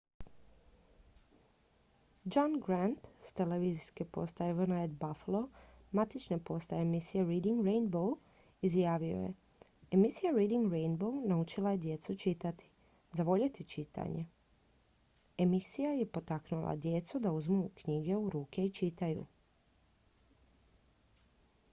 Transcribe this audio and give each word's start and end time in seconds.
"john 2.27 2.59
grant 2.67 3.07
s 3.21 3.33
televizijske 3.39 4.05
postaje 4.05 4.53
wned 4.59 4.95
buffalo 5.01 5.41
matične 5.99 6.37
postaje 6.43 6.81
emisije 6.85 7.23
reading 7.25 7.61
rainbow 7.67 8.07
izjavio 8.69 9.19
je 9.19 9.33
"emisija 9.99 10.31
reading 10.37 10.73
rainbow 10.73 11.21
naučila 11.27 11.71
je 11.71 11.77
djecu 11.85 12.15
čitati,... 12.15 12.69
zavoljeti 13.13 13.65
čitanje– 13.65 14.25
[emisija] 15.47 15.91
je 15.99 16.05
potaknula 16.15 16.75
djecu 16.75 17.19
da 17.19 17.31
uzmu 17.31 17.69
knjigu 17.75 18.17
u 18.21 18.29
ruke 18.29 18.65
i 18.65 18.71
čitaju."" 18.73 19.25